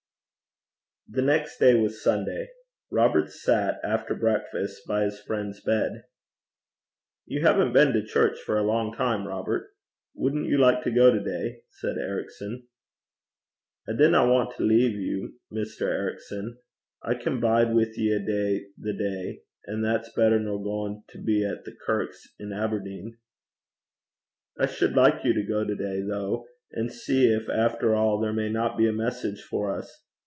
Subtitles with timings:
[1.13, 2.47] The next day was Sunday.
[2.89, 6.03] Robert sat, after breakfast, by his friend's bed.
[7.25, 9.71] 'You haven't been to church for a long time, Robert:
[10.15, 12.65] wouldn't you like to go to day?' said Ericson.
[13.89, 15.81] 'I dinna want to lea' you, Mr.
[15.81, 16.57] Ericson;
[17.03, 21.17] I can bide wi' ye a' day the day, an' that's better nor goin' to
[21.19, 23.17] a' the kirks in Aberdeen.'
[24.57, 28.31] 'I should like you to go to day, though; and see if, after all, there
[28.31, 30.05] may not be a message for us.